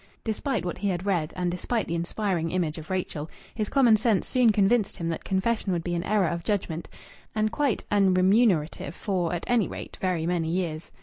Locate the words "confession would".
5.23-5.83